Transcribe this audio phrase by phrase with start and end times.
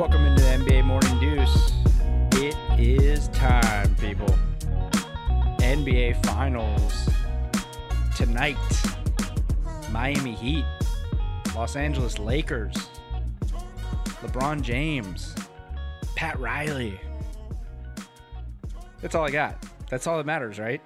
[0.00, 1.72] Welcome into the NBA Morning Deuce.
[2.42, 4.34] It is time, people.
[5.58, 7.10] NBA Finals
[8.16, 8.56] tonight.
[9.90, 10.64] Miami Heat,
[11.54, 12.74] Los Angeles Lakers,
[14.22, 15.34] LeBron James,
[16.16, 16.98] Pat Riley.
[19.02, 19.62] That's all I got.
[19.90, 20.80] That's all that matters, right?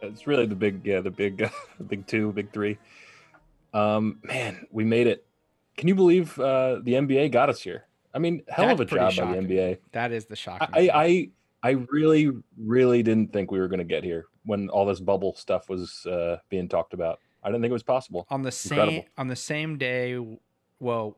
[0.00, 1.48] It's really the big, yeah, the big, uh,
[1.88, 2.78] big two, big three.
[3.74, 5.26] Um, man, we made it.
[5.80, 7.86] Can you believe uh, the NBA got us here?
[8.12, 9.32] I mean, hell That's of a job shocking.
[9.32, 9.78] by the NBA.
[9.92, 10.68] That is the shocking.
[10.72, 10.90] I.
[10.92, 11.28] I,
[11.62, 15.34] I really, really didn't think we were going to get here when all this bubble
[15.34, 17.18] stuff was uh, being talked about.
[17.42, 18.26] I didn't think it was possible.
[18.28, 19.08] on the same Incredible.
[19.16, 20.18] on the same day
[20.80, 21.16] well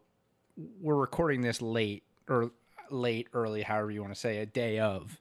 [0.81, 2.53] we're recording this late or
[2.91, 5.19] late early however you want to say a day of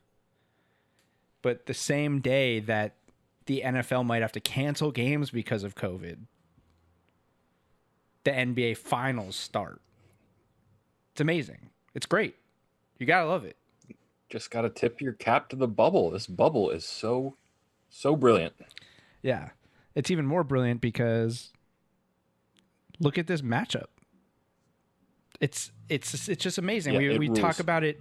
[1.42, 2.96] but the same day that
[3.48, 6.18] the NFL might have to cancel games because of covid
[8.24, 9.82] the NBA finals start
[11.12, 12.36] it's amazing it's great
[12.98, 13.58] you got to love it
[14.30, 16.10] Just got to tip your cap to the bubble.
[16.12, 17.36] This bubble is so,
[17.90, 18.54] so brilliant.
[19.22, 19.50] Yeah.
[19.94, 21.52] It's even more brilliant because
[23.00, 23.88] look at this matchup.
[25.42, 26.94] It's it's it's just amazing.
[26.94, 27.40] Yeah, we we rules.
[27.40, 28.00] talk about it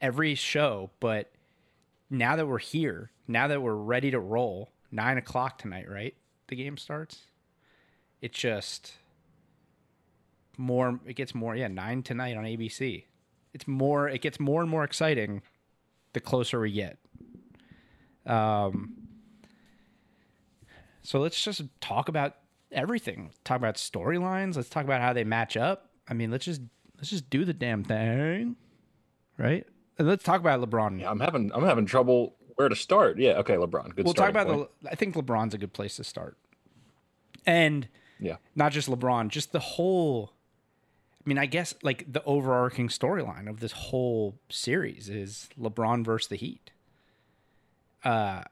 [0.00, 1.30] every show, but
[2.08, 6.14] now that we're here, now that we're ready to roll, nine o'clock tonight, right?
[6.48, 7.26] The game starts.
[8.20, 8.94] It just
[10.60, 13.04] more it gets more yeah, nine tonight on ABC.
[13.52, 15.42] It's more it gets more and more exciting
[16.12, 16.98] the closer we get.
[18.26, 18.94] Um
[21.02, 22.36] so let's just talk about
[22.70, 23.30] everything.
[23.44, 24.56] Talk about storylines.
[24.56, 25.90] Let's talk about how they match up.
[26.06, 26.60] I mean, let's just
[26.96, 28.56] let's just do the damn thing,
[29.38, 29.66] right?
[29.98, 31.00] And let's talk about LeBron.
[31.00, 33.18] Yeah, I'm having, I'm having trouble where to start.
[33.18, 33.94] Yeah, okay, LeBron.
[33.94, 34.04] Good.
[34.04, 34.68] we'll talk about point.
[34.82, 34.90] the.
[34.90, 36.36] I think LeBron's a good place to start,
[37.46, 40.32] and Yeah, not just LeBron, just the whole.
[41.24, 46.28] I mean, I guess like the overarching storyline of this whole series is LeBron versus
[46.28, 46.70] the Heat.
[48.02, 48.42] Uh,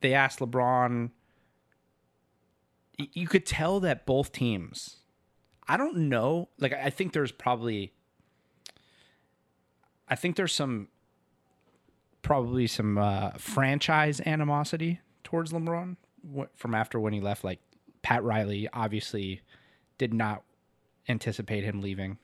[0.00, 1.10] they asked LeBron.
[2.96, 4.98] You could tell that both teams.
[5.66, 6.48] I don't know.
[6.58, 7.92] Like, I think there's probably.
[10.08, 10.88] I think there's some.
[12.22, 15.96] Probably some uh, franchise animosity towards LeBron
[16.54, 17.42] from after when he left.
[17.42, 17.60] Like
[18.02, 19.40] Pat Riley obviously
[19.98, 20.42] did not
[21.08, 22.18] anticipate him leaving.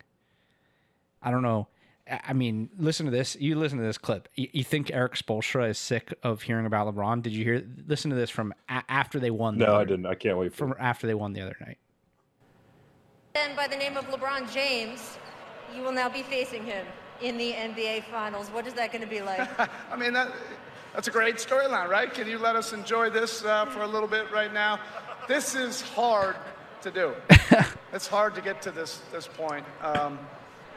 [1.22, 1.68] I don't know.
[2.10, 3.36] I I mean, listen to this.
[3.40, 4.28] You listen to this clip.
[4.34, 7.22] You, you think Erik Spoelstra is sick of hearing about LeBron?
[7.22, 7.64] Did you hear?
[7.86, 9.58] Listen to this from a- after they won.
[9.58, 10.06] the no, I other- didn't.
[10.06, 10.68] I can't wait for.
[10.68, 11.78] From after they won the other night.
[13.34, 15.18] And by the name of LeBron James,
[15.74, 16.86] you will now be facing him
[17.20, 18.48] in the NBA Finals.
[18.48, 19.48] What is that going to be like?
[19.90, 20.30] I mean, that,
[20.92, 22.12] that's a great storyline, right?
[22.12, 24.78] Can you let us enjoy this uh, for a little bit right now?
[25.26, 26.36] This is hard
[26.84, 27.14] to do.
[27.92, 29.64] it's hard to get to this, this point.
[29.82, 30.18] Um,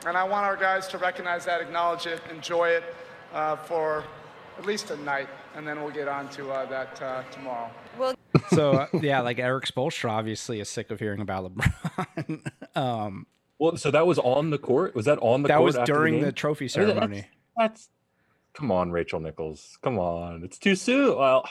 [0.06, 2.84] and I want our guys to recognize that, acknowledge it, enjoy it
[3.34, 4.04] uh, for
[4.58, 7.70] at least a night, and then we'll get on to uh, that uh, tomorrow.
[8.00, 8.16] Well,
[8.50, 12.52] So uh, yeah, like Erik Spoelstra obviously is sick of hearing about LeBron.
[12.76, 13.28] um,
[13.60, 14.96] Well, so that was on the court.
[14.96, 15.74] Was that on the court?
[15.74, 17.28] that was during the, the trophy ceremony.
[17.58, 17.90] That's, that's
[18.54, 19.78] come on, Rachel Nichols.
[19.82, 21.18] Come on, it's too soon.
[21.18, 21.44] Well,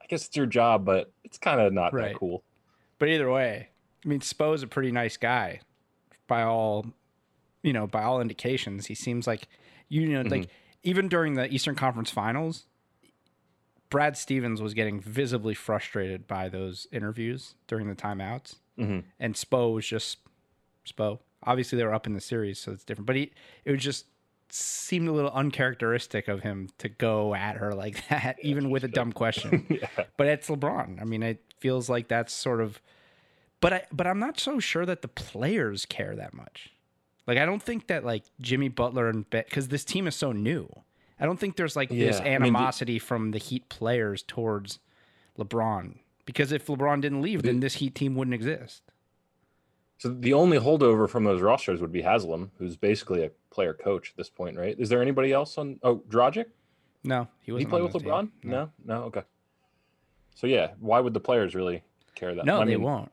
[0.00, 2.12] I guess it's your job, but it's kind of not Right.
[2.12, 2.44] that cool.
[2.98, 3.68] But either way,
[4.06, 5.60] I mean, Spo's a pretty nice guy,
[6.28, 6.86] by all,
[7.62, 8.86] you know, by all indications.
[8.86, 9.48] He seems like,
[9.88, 10.48] you know, like
[10.84, 12.66] even during the Eastern Conference Finals,
[13.90, 19.04] Brad Stevens was getting visibly frustrated by those interviews during the timeouts, Mhm.
[19.20, 20.18] and Spo was just
[20.86, 21.20] Spo.
[21.42, 23.06] Obviously, they were up in the series, so it's different.
[23.06, 23.32] But he,
[23.64, 24.06] it was just
[24.48, 28.88] seemed a little uncharacteristic of him to go at her like that, even with a
[28.88, 29.88] dumb question yeah.
[30.16, 31.00] but it's LeBron.
[31.00, 32.80] I mean, it feels like that's sort of,
[33.60, 36.72] but I, but I'm not so sure that the players care that much.
[37.26, 40.68] Like, I don't think that like Jimmy Butler and because this team is so new,
[41.18, 44.78] I don't think there's like this Yeah, I mean, animosity from the Heat players towards
[45.38, 45.96] LeBron.
[46.24, 48.82] Because if LeBron didn't leave, then this Heat team wouldn't exist.
[49.98, 54.10] So the only holdover from those rosters would be Haslem, who's basically a player coach
[54.10, 54.78] at this point, right?
[54.78, 55.78] Is there anybody else on?
[55.82, 56.46] Oh, Dragic?
[57.02, 57.68] No, he wasn't.
[57.68, 57.92] he play with.
[57.92, 58.30] LeBron?
[58.42, 58.70] No.
[58.84, 59.22] no, Okay.
[60.34, 61.82] So yeah, why would the players really
[62.14, 62.44] care that?
[62.44, 63.10] no, I they won't.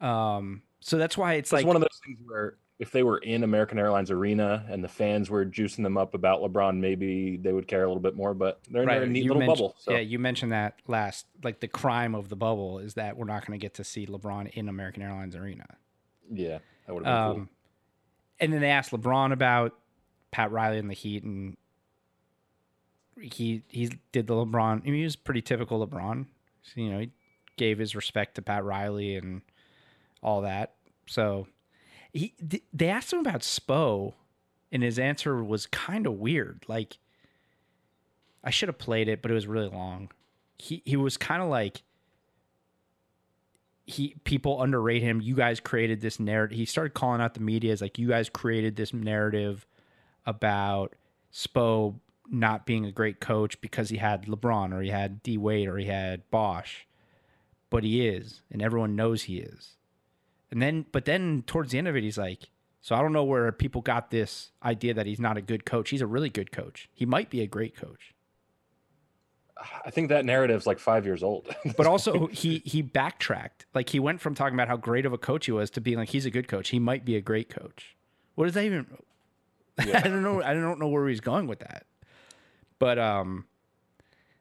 [0.00, 3.18] Um, so that's why it's It's like one of those things where if they were
[3.18, 7.52] in American Airlines Arena and the fans were juicing them up about LeBron, maybe they
[7.52, 8.34] would care a little bit more.
[8.34, 9.76] But they're in their neat you little bubble.
[9.78, 11.26] So Yeah, you mentioned that last.
[11.42, 14.06] Like the crime of the bubble is that we're not going to get to see
[14.06, 15.66] LeBron in American Airlines Arena.
[16.30, 17.48] yeah, that would have been Um,
[18.38, 19.74] and then they asked LeBron about
[20.30, 21.56] Pat Riley and the Heat, and
[23.18, 24.82] he he did the LeBron.
[24.82, 26.26] I mean, he was pretty typical LeBron.
[26.62, 27.10] So, you know, he
[27.56, 29.40] gave his respect to Pat Riley and
[30.22, 30.74] all that.
[31.06, 31.46] So,
[32.12, 34.14] he th- they asked him about Spo,
[34.72, 36.64] and his answer was kind of weird.
[36.68, 36.98] Like,
[38.42, 40.10] I should have played it, but it was really long.
[40.58, 41.82] He he was kind of like
[43.86, 45.20] he people underrate him.
[45.20, 46.58] You guys created this narrative.
[46.58, 49.66] He started calling out the media as like you guys created this narrative
[50.26, 50.94] about
[51.32, 55.68] Spo not being a great coach because he had LeBron or he had D Wade
[55.68, 56.86] or he had Bosh,
[57.70, 59.75] but he is, and everyone knows he is.
[60.56, 62.48] And then, but then towards the end of it, he's like,
[62.80, 65.90] so I don't know where people got this idea that he's not a good coach.
[65.90, 66.88] He's a really good coach.
[66.94, 68.14] He might be a great coach.
[69.84, 71.54] I think that narrative's like five years old.
[71.76, 73.66] But also he he backtracked.
[73.74, 75.98] Like he went from talking about how great of a coach he was to being
[75.98, 76.70] like he's a good coach.
[76.70, 77.94] He might be a great coach.
[78.34, 78.86] What does that even
[79.78, 81.84] I don't know I don't know where he's going with that.
[82.78, 83.44] But um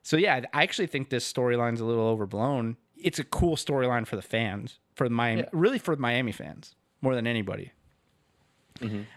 [0.02, 2.78] so yeah, I actually think this storyline's a little overblown.
[2.96, 5.50] It's a cool storyline for the fans, for Miami, Yeah.
[5.52, 7.72] really for Miami fans more than anybody.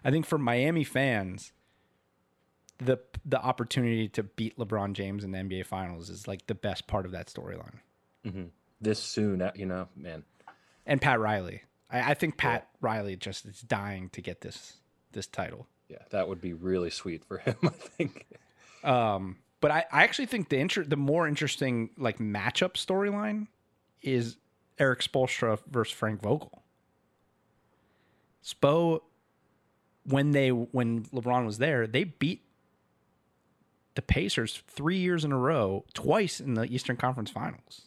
[0.05, 1.53] I think for Miami fans,
[2.79, 6.87] the the opportunity to beat LeBron James in the NBA Finals is like the best
[6.87, 7.81] part of that storyline.
[8.81, 10.23] this soon, uh, you know, man.
[10.87, 14.75] And Pat Riley, I, I think Pat Riley just is dying to get this
[15.13, 15.67] this title.
[15.89, 17.57] Yeah, that would be really sweet for him.
[17.65, 18.27] I think.
[18.85, 23.49] Um, but I, I actually think the inter- the more interesting like matchup storyline
[24.03, 24.37] is
[24.79, 26.63] Erik Spoelstra versus Frank Vogel.
[28.45, 29.01] Spo,
[30.05, 32.45] when they when LeBron was there, they beat
[33.95, 37.83] the Pacers three years in a row, twice in the Eastern Conference Finals.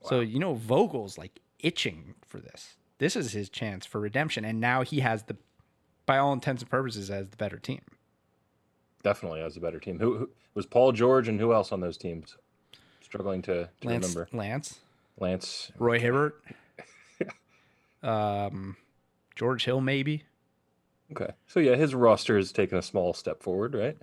[0.00, 2.74] So you know Vogel's like itching for this.
[2.98, 5.36] This is his chance for redemption, and now he has the,
[6.06, 7.80] by all intents and purposes, as the better team.
[9.02, 9.98] Definitely has a better team.
[9.98, 12.36] Who, who was Paul George and who else on those teams?
[13.00, 14.28] Struggling to, to Lance, remember.
[14.32, 14.78] Lance,
[15.18, 15.70] Lance.
[15.78, 16.42] Roy Hibbert,
[18.02, 18.76] um,
[19.36, 20.24] George Hill, maybe.
[21.12, 21.32] Okay.
[21.46, 23.98] So yeah, his roster has taken a small step forward, right?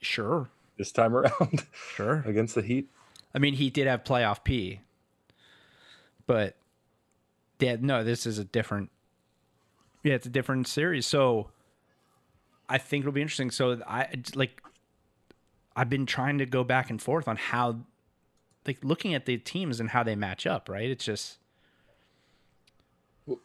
[0.00, 2.22] Sure, This time around sure.
[2.26, 2.88] against the Heat.
[3.34, 4.80] I mean, he did have playoff P,
[6.26, 6.56] but
[7.60, 8.90] yeah, no, this is a different.
[10.02, 11.06] Yeah, it's a different series.
[11.06, 11.50] So
[12.68, 13.52] I think it'll be interesting.
[13.52, 14.60] So I like,
[15.76, 17.76] I've been trying to go back and forth on how,
[18.66, 20.68] like, looking at the teams and how they match up.
[20.68, 20.90] Right?
[20.90, 21.38] It's just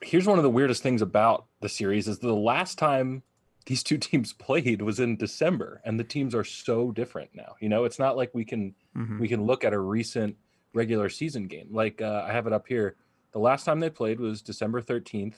[0.02, 3.22] Here's one of the weirdest things about the series is the last time
[3.68, 7.56] these two teams played was in December, and the teams are so different now.
[7.60, 9.20] You know, it's not like we can Mhm.
[9.20, 10.36] we can look at a recent
[10.74, 11.68] regular season game.
[11.72, 12.96] Like uh, I have it up here.
[13.34, 15.36] The last time they played was December 13th.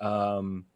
[0.00, 0.66] Um,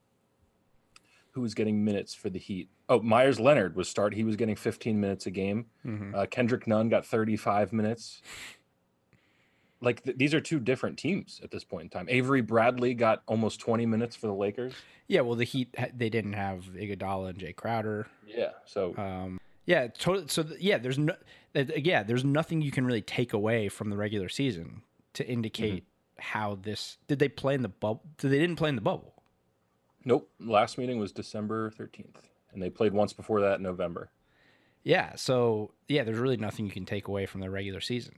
[1.32, 2.70] who was getting minutes for the Heat?
[2.90, 4.12] Oh, Meyers Leonard was start.
[4.14, 5.66] He was getting 15 minutes a game.
[5.86, 6.14] Mhm.
[6.14, 8.20] Uh, Kendrick Nunn got 35 minutes.
[9.80, 12.06] Like th- these are two different teams at this point in time.
[12.10, 14.74] Avery Bradley got almost 20 minutes for the Lakers.
[15.08, 15.22] yeah.
[15.22, 18.06] Well, the Heat they didn't have Iguodala and Jae Crowder.
[18.26, 18.50] Yeah.
[18.66, 20.28] So Um, yeah, totally.
[20.28, 21.14] So yeah, there's no,
[21.54, 24.82] yeah, there's nothing you can really take away from the regular season
[25.14, 25.84] to indicate
[26.18, 28.02] how this did they play in the bubble?
[28.18, 29.14] Did they didn't play in the bubble.
[30.04, 30.30] nope.
[30.38, 32.16] Last meeting was December 13th,
[32.52, 34.10] and they played once before that in November.
[34.82, 38.14] Yeah, so yeah, there's really nothing you can take away from the regular season.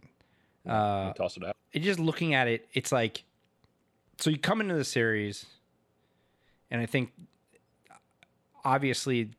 [0.68, 1.56] Uh, tossed it out.
[1.72, 3.24] it just looking at it, it's like
[4.18, 5.46] so you come into the series,
[6.70, 7.12] and I think
[8.64, 9.30] obviously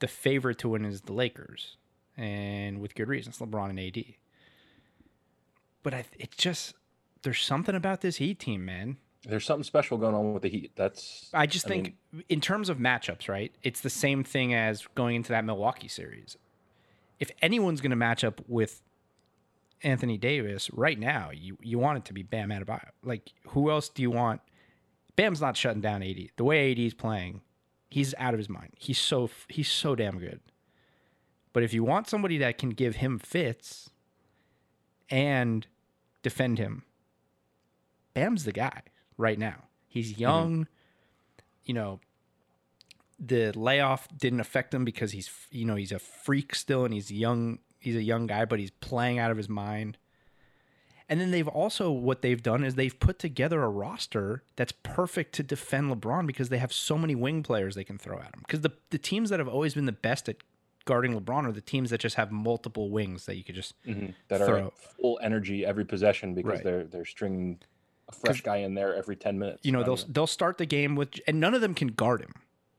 [0.00, 1.76] the favorite to win is the Lakers,
[2.16, 4.04] and with good reasons, LeBron and AD.
[5.84, 6.74] But I, it's just
[7.22, 8.96] there's something about this Heat team, man.
[9.28, 10.72] There's something special going on with the Heat.
[10.76, 11.96] That's I just I think
[12.28, 13.52] in terms of matchups, right?
[13.62, 16.36] It's the same thing as going into that Milwaukee series.
[17.18, 18.82] If anyone's going to match up with
[19.82, 22.90] Anthony Davis right now, you you want it to be Bam Adebayo.
[23.02, 24.40] Like who else do you want?
[25.16, 26.28] Bam's not shutting down AD.
[26.36, 27.40] The way AD's playing,
[27.90, 28.74] he's out of his mind.
[28.76, 30.40] He's so he's so damn good.
[31.52, 33.90] But if you want somebody that can give him fits
[35.10, 35.66] and
[36.22, 36.84] defend him,
[38.14, 38.82] Bam's the guy
[39.16, 39.64] right now.
[39.88, 40.66] He's young.
[41.64, 42.00] You know,
[43.18, 47.10] the layoff didn't affect him because he's you know he's a freak still and he's
[47.10, 47.58] young.
[47.78, 49.96] He's a young guy, but he's playing out of his mind.
[51.08, 55.34] And then they've also what they've done is they've put together a roster that's perfect
[55.36, 58.40] to defend LeBron because they have so many wing players they can throw at him.
[58.40, 60.36] Because the the teams that have always been the best at
[60.84, 64.14] guarding LeBron are the teams that just have multiple wings that you could just Mhm.
[64.28, 64.66] that are throw.
[64.66, 66.64] at full energy every possession because Right.
[66.64, 67.60] they're they're stringing
[68.08, 69.60] a fresh guy in there every 10 minutes.
[69.64, 72.20] you know they'll even- they'll start the game with and none of them can guard
[72.22, 72.32] him.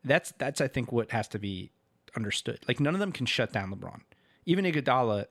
[0.04, 1.72] That's that's I think what has to be
[2.16, 2.60] understood.
[2.68, 4.02] Like none of them can shut down LeBron.
[4.46, 5.26] Even Iguodala,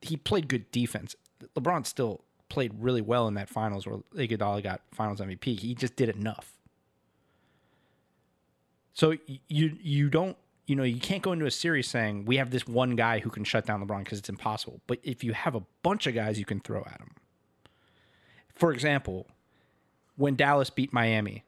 [0.00, 1.14] he played good defense.
[1.54, 5.58] LeBron still played really well in that finals where Iguodala got Finals MVP.
[5.60, 6.52] He just did enough.
[8.94, 9.14] So
[9.48, 10.36] you you don't
[10.66, 13.30] you know you can't go into a series saying we have this one guy who
[13.30, 14.80] can shut down LeBron because it's impossible.
[14.86, 17.12] But if you have a bunch of guys you can throw at him,
[18.54, 19.26] for example,
[20.16, 21.44] when Dallas beat Miami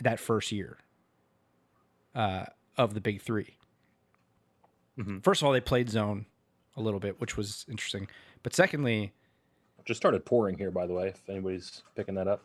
[0.00, 0.78] that first year
[2.14, 2.44] uh,
[2.76, 3.56] of the Big 3
[5.22, 6.26] First of all, they played zone
[6.76, 8.06] a little bit, which was interesting.
[8.44, 9.12] But secondly,
[9.84, 11.08] Just started pouring here, by the way.
[11.08, 12.42] If anybody's picking that up,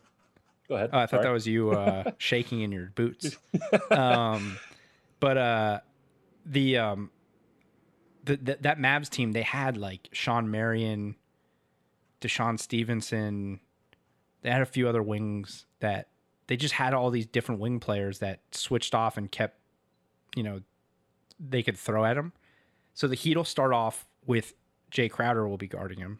[0.68, 0.90] go ahead.
[0.92, 1.22] Oh, I thought Sorry.
[1.24, 3.36] that was you uh, shaking in your boots.
[3.92, 4.56] Um,
[5.20, 5.80] but uh,
[6.46, 7.10] the um,
[8.24, 11.14] the, the that Mavs team they had like Shawn Marion,
[12.20, 13.60] DeShawn Stevenson.
[14.42, 16.08] They had a few other wings that
[16.46, 19.58] they just had all these different wing players that switched off and kept,
[20.34, 20.60] you know,
[21.38, 22.32] they could throw at him.
[22.94, 24.54] So the Heat will start off with
[24.90, 26.18] Jae Crowder will be guarding him,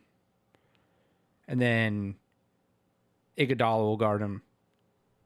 [1.48, 2.14] and then
[3.36, 4.42] Iguodala will guard him.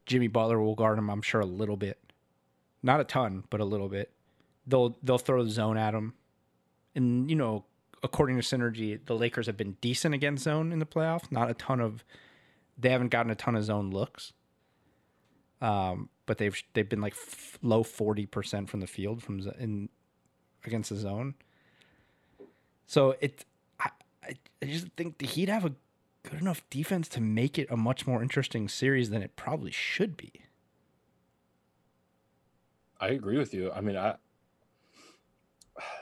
[0.05, 1.99] Jimmy Butler will guard him, I'm sure a little bit.
[2.81, 4.11] Not a ton, but a little bit.
[4.67, 6.13] They'll they'll throw the zone at him.
[6.95, 7.65] And you know,
[8.03, 11.31] according to Synergy, the Lakers have been decent against zone in the playoffs.
[11.31, 12.03] Not a ton of
[12.77, 14.33] they haven't gotten a ton of zone looks.
[15.61, 19.89] Um, but they've they've been like f- low 40% from the field from z- in
[20.65, 21.35] against the zone.
[22.87, 23.45] So it
[23.79, 23.89] I,
[24.23, 25.73] I just think the Heat have a
[26.23, 30.17] good enough defense to make it a much more interesting series than it probably should
[30.17, 30.31] be.
[32.99, 33.71] I agree with you.
[33.71, 34.15] I mean, I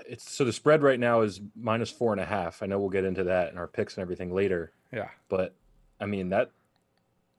[0.07, 2.61] it's so the spread right now is minus four and a half.
[2.61, 5.09] I know we'll get into that and our picks and everything later, Yeah.
[5.29, 5.55] but
[5.99, 6.51] I mean that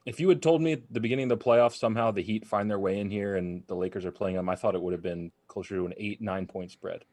[0.04, 2.70] if you had told me at the beginning of the playoffs somehow the Heat find
[2.70, 5.02] their way in here and the Lakers are playing them, I thought it would have
[5.02, 7.04] been closer to an eight nine point spread.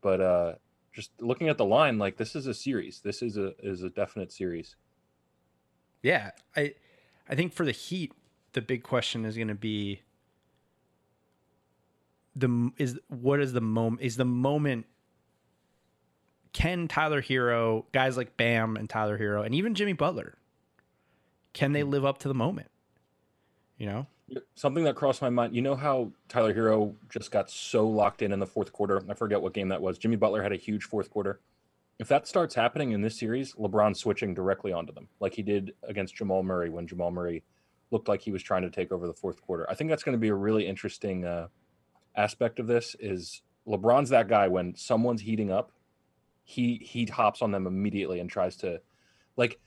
[0.00, 0.54] But uh
[0.92, 3.00] just looking at the line, like this is a series.
[3.00, 4.76] This is a is a definite series.
[6.02, 6.74] Yeah, I
[7.28, 8.12] I think for the Heat,
[8.52, 10.02] the big question is going to be
[12.36, 14.86] the is what is the moment is the moment
[16.52, 20.36] can Tyler Herro, guys like Bam and Tyler Herro and even Jimmy Butler
[21.52, 22.70] can they live up to the moment?
[23.78, 24.06] You know?
[24.54, 28.32] Something that crossed my mind, you know how Tyler Herro just got so locked in
[28.32, 29.02] in the fourth quarter.
[29.08, 29.98] I forget what game that was.
[29.98, 31.40] Jimmy Butler had a huge fourth quarter.
[31.98, 35.74] If that starts happening in this series, LeBron switching directly onto them, like he did
[35.82, 37.42] against Jamal Murray when Jamal Murray
[37.90, 39.68] looked like he was trying to take over the fourth quarter.
[39.68, 41.48] I think that's going to be a really interesting uh,
[42.16, 42.94] aspect of this.
[43.00, 45.72] Is LeBron's that guy when someone's heating up,
[46.44, 48.80] he he hops on them immediately and tries to,
[49.36, 49.60] like,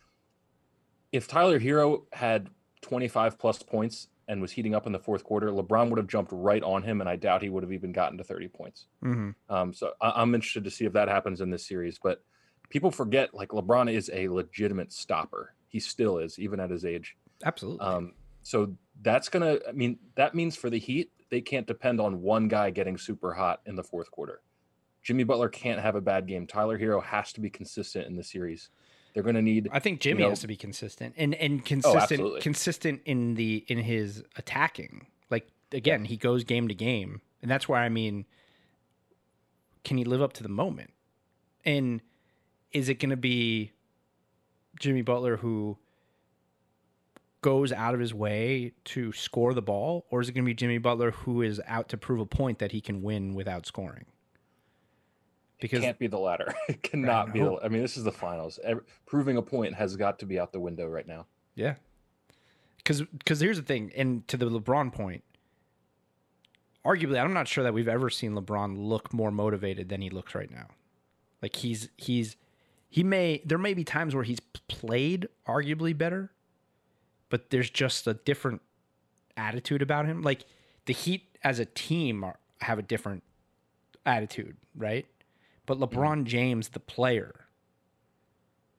[1.13, 2.49] if Tyler Herro had
[2.81, 6.31] 25 plus points and was heating up in the fourth quarter, LeBron would have jumped
[6.33, 8.87] right on him, and I doubt he would have even gotten to 30 points.
[9.03, 9.31] Mm-hmm.
[9.53, 11.99] Um, so I- I'm interested to see if that happens in this series.
[12.01, 12.23] But
[12.69, 15.53] people forget, like LeBron is a legitimate stopper.
[15.67, 17.15] He still is, even at his age.
[17.45, 17.85] Absolutely.
[17.85, 19.59] Um, so that's gonna.
[19.67, 23.33] I mean, that means for the Heat, they can't depend on one guy getting super
[23.33, 24.41] hot in the fourth quarter.
[25.01, 26.47] Jimmy Butler can't have a bad game.
[26.47, 28.69] Tyler Herro has to be consistent in the series.
[29.13, 29.69] They're going to need.
[29.71, 32.41] I think Jimmy know- Oh, has to be consistent and and consistent absolutely.
[32.41, 35.07] consistent in the in his attacking.
[35.29, 38.25] Like again, he goes game to game, and that's why I mean,
[39.83, 40.91] can he live up to the moment?
[41.65, 42.01] And
[42.71, 43.71] is it going to be
[44.79, 45.77] Jimmy Butler who
[47.41, 50.53] goes out of his way to score the ball, or is it going to be
[50.53, 54.05] Jimmy Butler who is out to prove a point that he can win without scoring?
[55.63, 56.53] Because can't be the latter.
[56.67, 57.39] It cannot be.
[57.39, 57.57] The.
[57.63, 58.59] I mean, this is the finals.
[58.65, 61.25] Ev- proving a point has got to be out the window right now.
[61.55, 61.75] Yeah.
[62.83, 65.23] Cuz cuz here's the thing and to the LeBron point
[66.83, 70.35] arguably I'm not sure that we've ever seen LeBron look more motivated than he looks
[70.35, 70.67] right now.
[71.41, 72.35] Like he's he's
[72.89, 76.33] he may there may be times where he's played arguably better
[77.29, 78.61] but there's just a different
[79.37, 80.21] attitude about him.
[80.21, 80.45] Like
[80.87, 83.23] the Heat as a team are, have a different
[84.05, 85.07] attitude, right?
[85.65, 87.47] But LeBron James the player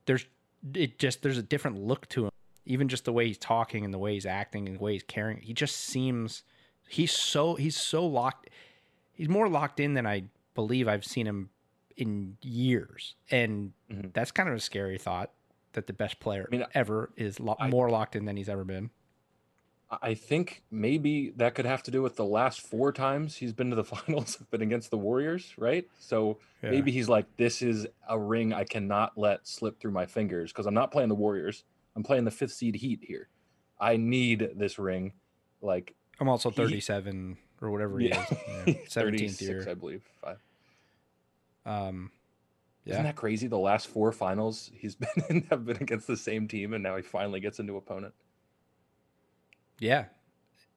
[0.07, 0.27] there's
[0.75, 2.31] it just there's a different look to him.
[2.67, 5.03] Even just the way he's talking and the way he's acting and the way he's
[5.03, 6.43] carrying he just seems
[6.89, 8.49] he's so he's so locked
[9.13, 10.25] he's more locked in than i
[10.55, 11.51] believe i've seen him
[11.97, 13.15] in years.
[13.31, 14.13] And Mhm.
[14.13, 15.31] that's kind of a scary thought
[15.75, 18.49] that the best player I mean, ever is lo- I- more locked in than he's
[18.49, 18.91] ever been
[20.03, 23.71] I- think maybe that could have to do with the last four times he's been
[23.71, 25.87] to the finals have been against the Warriors, right?
[25.99, 26.71] So Yeah.
[26.71, 30.67] maybe he's like, this is a ring I cannot let slip through my fingers because
[30.67, 31.65] I'm not playing the Warriors.
[31.97, 33.29] I'm playing the fifth seed Heat here.
[33.81, 35.13] I need this ring.
[35.61, 40.03] Like, i'm also He- 37 or whatever he yeah, is yeah, 17th year I believe.
[40.23, 40.39] Five.
[41.67, 42.11] um
[42.87, 43.47] Isn't that crazy?
[43.47, 46.97] The last four finals he's been in have been against the same team, and now
[46.97, 48.15] he finally gets a new opponent.
[49.79, 50.07] Yeah.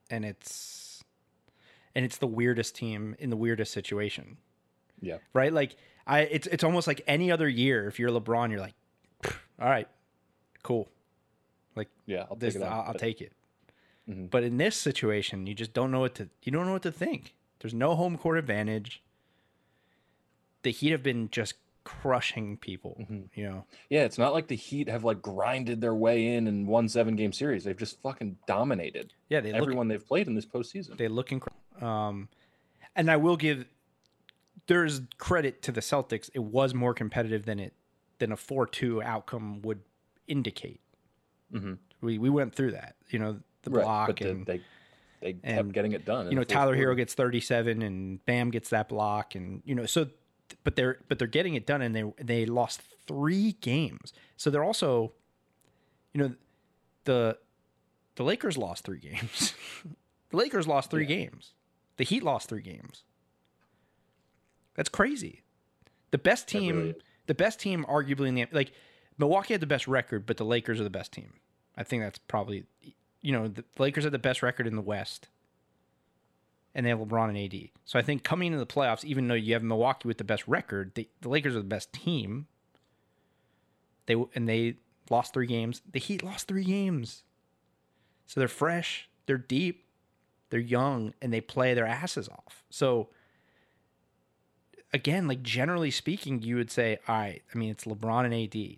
[0.10, 1.04] And it's
[1.96, 4.38] and it's the weirdest team in the weirdest situation,
[5.02, 5.18] Yeah.
[5.34, 5.52] right?
[5.52, 5.76] Like
[6.06, 7.88] I, it's it's almost like any other year.
[7.88, 8.76] If you're LeBron, you're like,
[9.60, 9.88] all right,
[10.64, 10.90] cool.
[11.76, 12.26] Like Yeah.
[12.30, 12.66] I'll this, take it.
[12.66, 13.34] I'll, I'll take it.
[14.10, 14.30] Mhm.
[14.30, 16.92] But in this situation, you just don't know what to you don't know what to
[16.92, 17.34] think.
[17.60, 19.02] There's no home court advantage.
[20.64, 21.56] The Heat have been just
[21.88, 22.98] crushing people.
[23.00, 23.22] Mm-hmm.
[23.40, 26.68] You know, Yeah, it's not like the Heat have like grinded their way in and
[26.68, 27.64] won seven game series.
[27.64, 30.98] They've just fucking dominated yeah, they look everyone they've played in this postseason.
[30.98, 31.88] they look incredible.
[31.88, 32.28] Um,
[32.96, 33.66] and I will give
[34.68, 36.30] there's credit to the Celtics.
[36.34, 37.74] It was more competitive than it
[38.20, 39.80] than a four two outcome would
[40.28, 40.82] indicate.
[41.54, 41.78] Mhm.
[42.02, 42.96] We we went through that.
[43.10, 44.62] You know, the Right, block but the- and they
[45.22, 46.30] they kept and, getting it done.
[46.30, 50.08] you know Tyler Herro gets 37 and Bam gets that block and you know so
[50.68, 54.12] but they're but they're getting it done and they they lost 3 games.
[54.36, 55.14] So they're also
[56.14, 56.36] you know
[57.06, 57.38] the
[58.16, 59.54] the Lakers lost 3 games.
[60.30, 61.54] the Lakers lost 3 games.
[61.96, 63.06] The Heat lost 3 games.
[64.76, 65.44] That's crazy.
[66.12, 66.96] The best team really
[67.28, 68.74] the best team arguably in the like
[69.18, 71.36] Milwaukee had the best record but the Lakers are the best team.
[71.78, 72.66] I think that's probably
[73.22, 75.30] you know the Lakers had the best record in the West
[76.78, 77.70] and they have LeBron and AD.
[77.86, 80.48] So I think coming into the playoffs, even though you have Milwaukee with the best
[80.48, 82.46] record, the Lakers are the best team.
[84.06, 84.76] They and they
[85.10, 85.82] lost three games.
[85.92, 87.24] The Heat lost three games,
[88.28, 89.86] so they're fresh, they're deep,
[90.52, 92.64] they're young, and they play their asses off.
[92.70, 93.10] So
[94.94, 97.42] again, like generally speaking, you would say, all right.
[97.54, 98.78] I mean, it's LeBron and AD.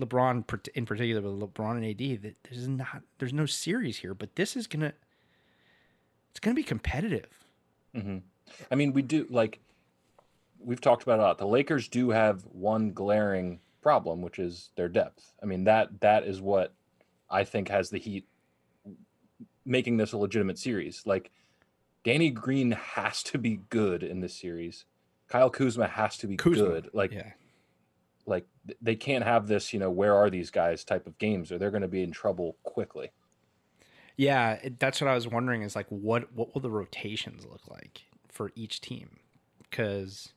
[0.00, 2.22] LeBron in particular, but LeBron and AD.
[2.22, 4.94] That there's not, there's no series here, but this is gonna
[6.32, 7.28] it's going to be competitive.
[7.94, 8.18] Mm-hmm.
[8.70, 9.60] I mean, we do like
[10.58, 11.38] we've talked about it a lot.
[11.38, 15.32] The Lakers do have one glaring problem, which is their depth.
[15.42, 16.74] I mean that that is what
[17.30, 18.26] I think has the Heat
[19.64, 21.02] making this a legitimate series.
[21.04, 21.30] Like
[22.04, 24.84] Danny Green has to be good in this series.
[25.28, 26.90] Kyle Kuzma has to be Kuzma, good.
[26.92, 27.32] Like yeah,
[28.26, 28.46] like
[28.80, 31.70] they can't have this, you know, where are these guys type of games or they're
[31.70, 33.10] going to be in trouble quickly.
[34.16, 34.58] Yeah.
[34.62, 35.62] It, that's what I was wondering.
[35.62, 39.18] Is like, what what will the rotations look like for each team?
[39.62, 40.32] Because,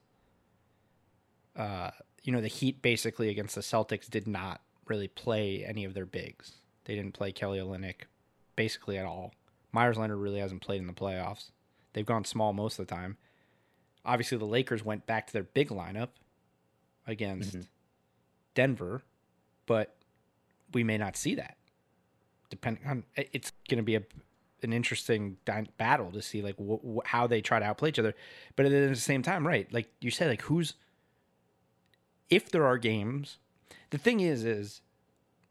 [1.56, 1.92] uh,
[2.24, 6.06] you know, the Heat basically against the Celtics did not really play any of their
[6.06, 6.54] bigs.
[6.86, 8.06] They didn't play Kelly Olynyk
[8.56, 9.34] basically at all.
[9.72, 11.52] Meyers Leonard really hasn't played in the playoffs.
[11.94, 13.18] They've gone small most of the time.
[14.06, 16.10] Obviously, the Lakers went back to their big lineup
[17.08, 17.58] against
[18.54, 19.04] Denver,
[19.66, 19.96] but
[20.74, 21.58] we may not see that.
[22.56, 24.04] Depending on, it's going to be a
[24.64, 28.00] an interesting dy- battle to see like wh- wh- how they try to outplay each
[28.00, 28.16] other.
[28.56, 29.72] But at the same time, right?
[29.72, 30.74] Like you said, like who's
[32.30, 33.38] if there are games.
[33.92, 34.82] The thing is, is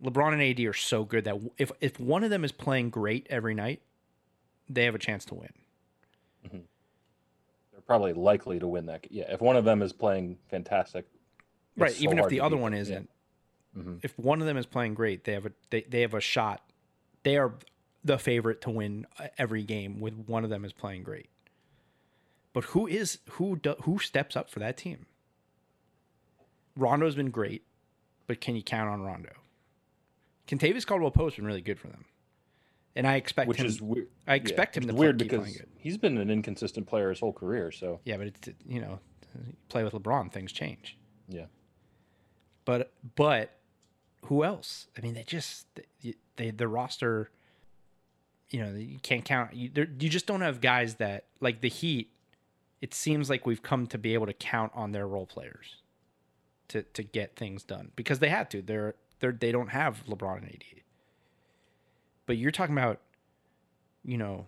[0.02, 3.26] LeBron and AD are so good that if if one of them is playing great
[3.30, 3.80] every night,
[4.68, 5.52] they have a chance to win.
[7.72, 9.06] They're probably likely to win that.
[9.10, 11.06] Yeah, if one of them is playing fantastic,
[11.76, 12.80] right so even if the other one them.
[12.80, 13.10] Isn't
[13.76, 14.00] Mhm.
[14.04, 16.62] if one of them is playing great they have a they, they have a shot
[17.24, 17.52] they are
[18.04, 21.28] the favorite to win uh, every game with one of them is playing great
[22.52, 25.06] but who is who do, who steps up for that team
[26.76, 27.64] rondo's been great
[28.26, 29.32] but can you count on rondo
[30.46, 32.04] Kentavious Caldwell Pope's been really good for them
[32.96, 34.08] and i expect which him is weird.
[34.26, 35.68] I expect him to play- weird keep playing because good.
[35.78, 37.72] he's been an inconsistent player his whole career.
[37.72, 38.98] So yeah but it's you know
[39.68, 40.96] play with lebron things change
[41.28, 41.46] yeah,
[42.66, 43.50] But but
[44.24, 44.86] who else?
[44.96, 47.30] I mean, they just they, they the roster.
[48.50, 49.54] You know, you can't count.
[49.54, 52.10] You you just don't have guys that like the Heat.
[52.80, 55.76] It seems like we've come to be able to count on their role players
[56.68, 58.62] to to get things done because they had to.
[58.62, 60.64] They're they're they don't have LeBron and AD.
[62.26, 63.00] But you're talking about,
[64.04, 64.46] you know,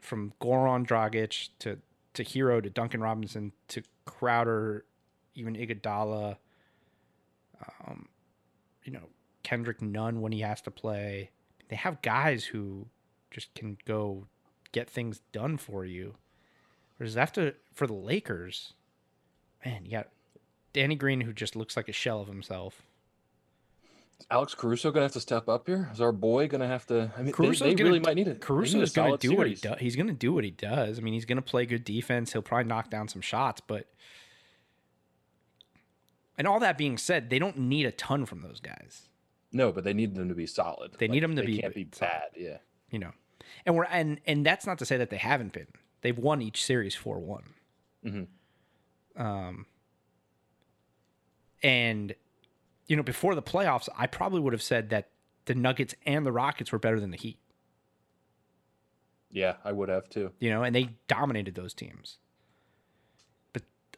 [0.00, 1.78] from Goran Dragic to
[2.14, 4.84] to Herro to Duncan Robinson to Crowder,
[5.34, 6.36] even Iguodala
[7.86, 8.08] um,
[8.84, 9.08] you know,
[9.42, 11.30] Kendrick Nunn when he has to play.
[11.68, 12.86] They have guys who
[13.30, 14.26] just can go
[14.72, 16.14] get things done for you.
[16.96, 18.74] Whereas after for the Lakers,
[19.64, 20.08] man, you got
[20.72, 22.82] Danny Green who just looks like a shell of himself.
[24.20, 25.90] is Alex Caruso gonna have to step up here.
[25.92, 27.10] Is our boy gonna have to?
[27.16, 28.40] I mean, Caruso they, they really might need it.
[28.40, 29.78] Caruso is to do what he does.
[29.80, 30.98] He's to do what he does.
[30.98, 32.32] I mean, he's to play good defense.
[32.32, 33.86] He'll probably knock down some shots, but
[36.36, 39.08] and all that being said, they don't need a ton from those guys.
[39.52, 40.94] No, but they need them to be solid.
[40.98, 42.10] They need them to they be Can't be solid.
[42.10, 42.22] bad.
[42.36, 42.58] Yeah.
[42.90, 43.12] you know
[43.66, 45.66] and we're and and that's not to say that they haven't been
[46.00, 47.42] they've won each series 4-1
[48.04, 48.26] Mhm.
[49.16, 49.66] um
[51.62, 52.14] and
[52.86, 55.10] you know before the playoffs i probably would have said that
[55.46, 57.38] the nuggets and the rockets were better than the heat
[59.30, 60.32] Yeah, I would have too.
[60.38, 62.18] you know, and they dominated those teams.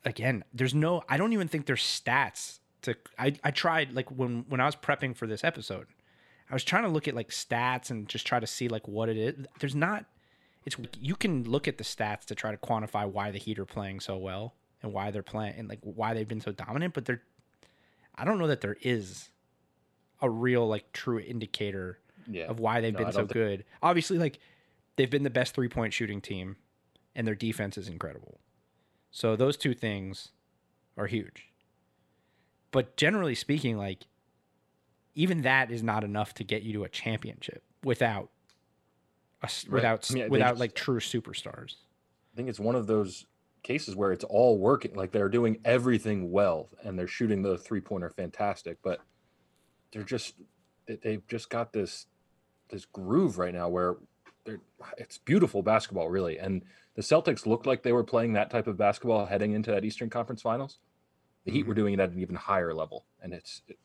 [0.06, 4.44] Again, there's no I don't even think there's stats to I, I tried like when
[4.48, 5.86] when I was prepping for this episode,
[6.48, 9.08] I was trying to look at like stats and just try to see like what
[9.08, 9.46] it is.
[9.58, 10.06] There's not
[10.64, 13.66] it's you can look at the stats to try to quantify why the Heat are
[13.66, 17.04] playing so well and why they're playing and like why they've been so dominant, but
[17.04, 17.22] they're
[18.14, 19.30] I don't know that there is
[20.22, 22.44] a real like true indicator Yeah.
[22.46, 23.64] of why they've No, been so don't good.
[23.82, 24.38] Obviously, like
[24.94, 26.56] they've been the best three point shooting team,
[27.16, 28.38] and their defense is incredible.
[29.16, 30.28] So those two things
[30.98, 31.48] are huge.
[32.70, 34.08] But generally speaking, like
[35.14, 38.28] even that is not enough to get you to a championship without
[39.42, 39.72] a Right.
[39.72, 41.76] without I mean, without like true superstars.
[42.34, 43.24] I think it's one of those
[43.62, 44.92] cases where it's all working.
[44.94, 49.00] Like they're doing everything well and they're shooting the three pointer fantastic, but
[49.92, 50.34] they're just
[50.86, 52.04] they've just got this
[52.68, 53.96] this groove right now where
[54.46, 54.60] they're
[54.96, 56.38] it's beautiful basketball really.
[56.38, 56.62] And
[56.94, 60.08] the Celtics looked like they were playing that type of basketball heading into that Eastern
[60.08, 60.78] Conference Finals.
[61.44, 63.78] The Heat were doing it at an even higher level, and it's it,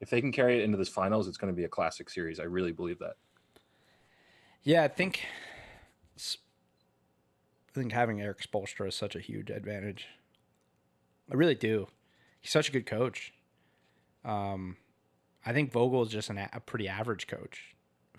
[0.00, 2.38] if they can carry it into this finals, it's going to be a classic series.
[2.38, 3.14] I really believe that.
[4.62, 5.24] Yeah, I think
[6.16, 10.06] I think having Erik Spoelstra is such a huge advantage.
[11.30, 11.88] I really do.
[12.40, 13.32] He's such a good coach.
[14.24, 14.76] Um,
[15.44, 17.73] I think Vogel is just an, a pretty average coach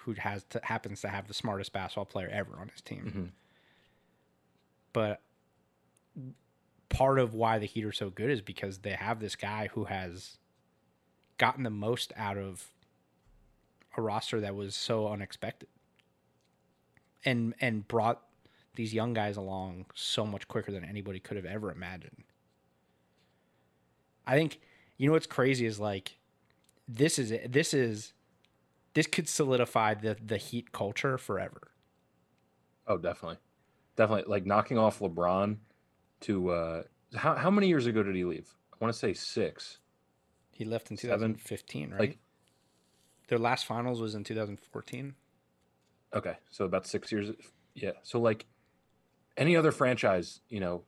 [0.06, 3.12] who has to, happens to have the smartest basketball player ever on his team.
[3.12, 3.32] Mhm.
[4.94, 5.22] But
[6.90, 9.86] part of why the Heat are so good is because they have this guy who
[9.86, 10.38] has
[11.38, 12.72] gotten the most out of
[13.98, 15.68] a roster that was so unexpected
[17.26, 18.22] and and brought
[18.76, 22.24] these young guys along so much quicker than anybody could have ever imagined.
[24.28, 24.60] I think
[24.98, 26.18] you know what's crazy is like
[26.88, 28.14] this is this is
[28.96, 31.72] this could solidify the the heat culture forever.
[32.88, 33.38] Oh, definitely,
[33.96, 34.26] definitely.
[34.28, 35.58] Like knocking off LeBron
[36.22, 36.84] to uh,
[37.16, 38.56] how how many years ago did he leave?
[38.74, 39.78] I want to say six.
[40.52, 41.34] He left in Seven.
[41.34, 42.00] 2015, right?
[42.00, 42.20] Like-
[43.28, 45.14] Their last finals was in 2014.
[46.16, 47.32] Okay, so about six years.
[47.74, 47.92] Yeah.
[48.04, 48.46] So like
[49.36, 50.84] any other franchise, you know,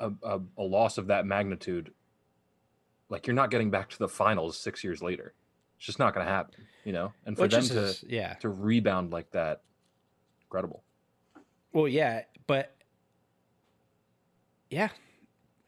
[0.00, 1.92] a, a, a loss of that magnitude,
[3.10, 5.34] like you're not getting back to the finals six years later.
[5.82, 7.12] It's just not going to happen, you know.
[7.26, 8.34] And for Which them is, to yeah.
[8.34, 9.62] to rebound like that,
[10.44, 10.84] incredible.
[11.72, 12.76] Well, yeah, but
[14.70, 14.90] yeah,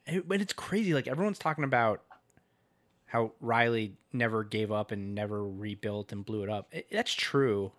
[0.06, 0.94] It- but it's crazy.
[0.94, 2.04] Like everyone's talking about
[3.06, 6.68] how Riley never gave up and never rebuilt and blew it up.
[6.72, 7.72] It- that's true,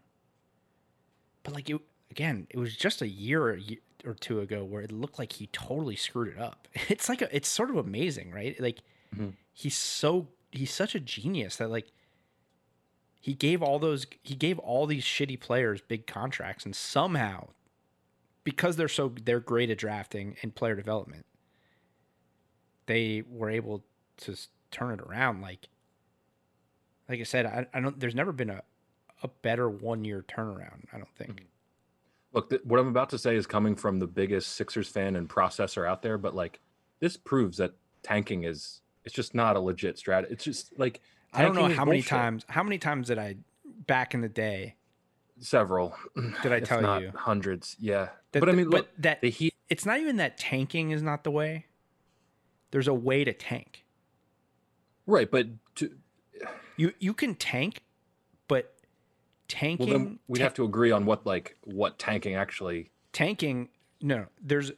[1.44, 1.80] but like it
[2.12, 5.20] again, it was just a year or, a ye- or two ago where it looked
[5.20, 6.68] like he totally screwed it up.
[6.90, 8.60] It's like a, it's sort of amazing, right?
[8.60, 8.80] Like
[9.16, 9.36] Mhm.
[9.54, 11.88] he's so he's such a genius that like
[13.26, 17.48] he gave all those he gave all these shitty players big contracts and somehow
[18.44, 21.26] because they're so they're great at drafting and player development
[22.86, 23.84] they were able
[24.18, 24.38] to
[24.70, 25.70] turn it around like
[27.10, 28.62] like i said i, I don't there's never been a,
[29.24, 31.46] a better one year turnaround i don't think mm-hmm.
[32.34, 35.30] Look, th- what I'm about to say is coming from the biggest Sixers fan and
[35.30, 36.60] processor out there, but like
[37.00, 40.34] this proves that tanking is it's just not a legit strategy.
[40.34, 41.00] It's just like
[41.36, 42.10] i don't know how many bullshit.
[42.10, 43.36] times how many times did i
[43.88, 44.76] back in the day
[45.40, 45.94] several.
[46.42, 47.12] Did I tell you?
[47.16, 47.76] hundreds?
[47.80, 49.54] Yeah, that but I mean, but look, that the Heat.
[49.70, 51.66] it's not even that tanking is not the way
[52.72, 53.86] there's a way to tank
[55.08, 55.92] Right, but to,
[56.78, 57.82] you you can tank
[58.48, 58.74] but
[59.48, 62.92] tanking well, then we'd ta- have to agree on what like what tanking actually.
[63.14, 63.70] tanking
[64.02, 64.72] no, there's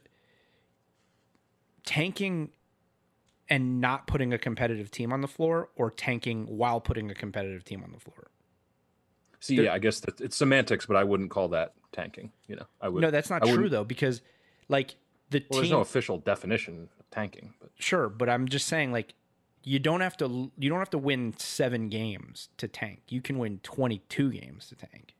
[1.84, 2.50] tanking
[3.50, 7.64] and not putting a competitive team on the floor or tanking while putting a competitive
[7.64, 8.28] team on the floor
[9.40, 12.32] See, There- yeah, I guess that it's semantics, but I wouldn't call that tanking.
[12.48, 13.00] You know, I would.
[13.02, 14.20] no that's not I true wouldn't- though because
[14.68, 14.96] like
[15.30, 19.14] the Well, there's no official definition of tanking, but sure but i'm just saying like
[19.64, 23.38] you don't have to you don't have to win 7 games to tank you can
[23.38, 25.14] win 22 games to tank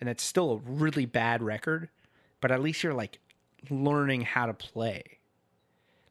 [0.00, 1.88] and that's still a really bad record
[2.40, 3.18] but at least you're like
[3.70, 5.02] learning how to play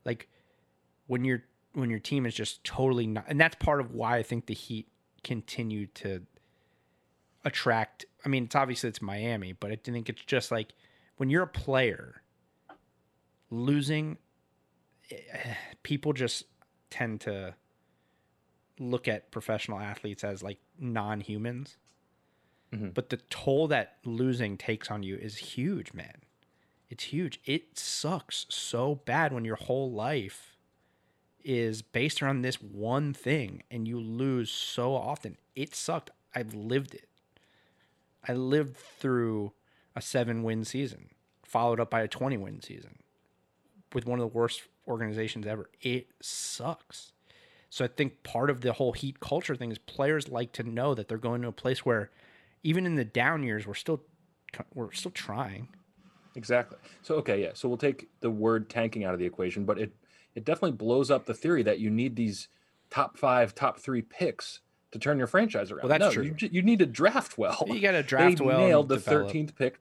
[0.05, 0.27] like
[1.07, 4.23] when your when your team is just totally not and that's part of why i
[4.23, 4.87] think the heat
[5.23, 6.21] continue to
[7.45, 10.73] attract i mean it's obviously it's miami but i think it's just like
[11.17, 12.21] when you're a player
[13.49, 14.17] losing
[15.11, 16.45] eh, people just
[16.89, 17.53] tend to
[18.79, 21.77] look at professional athletes as like non-humans.
[22.71, 22.91] Mhm.
[22.93, 26.23] but the toll that losing takes on you is huge man.
[26.89, 27.39] It's huge.
[27.45, 30.52] It sucks so bad when your whole life
[31.43, 36.93] is based around this one thing and you lose so often it sucked i've lived
[36.93, 37.09] it
[38.27, 39.51] i lived through
[39.95, 41.09] a seven win season,
[41.43, 42.99] followed up by a 20 win season
[43.93, 45.69] with one of the worst organizations ever.
[45.81, 47.13] It sucks.
[47.69, 50.93] So I think part of the whole Heat culture thing is players like to know
[50.93, 52.11] that they're going to a place where
[52.63, 54.01] even in the down years, we're still
[54.73, 55.69] we're still trying.
[56.35, 56.77] Exactly.
[57.01, 57.51] So okay, yeah.
[57.53, 59.91] So we'll take the word tanking out of the equation, but it
[60.35, 62.47] it definitely blows up the theory that you need these
[62.89, 65.89] top five, top three picks to turn your franchise around.
[65.89, 66.35] Well, that's no, true.
[66.39, 67.63] You, you need to draft well.
[67.67, 68.59] You got to draft they well.
[68.59, 69.79] nailed the thirteenth pick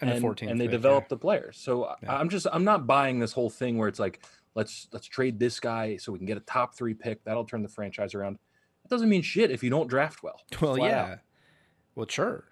[0.00, 1.10] and, and, the 14th and they pick, developed yeah.
[1.10, 1.56] the players.
[1.56, 2.16] So Yeah.
[2.16, 5.60] I'm just I'm not buying this whole thing where it's like let's let's trade this
[5.60, 8.38] guy so we can get a top three pick that'll turn the franchise around.
[8.84, 10.40] It doesn't mean shit if you don't draft well.
[10.60, 11.04] Well, yeah.
[11.04, 11.18] out.
[11.94, 12.44] Well, sure.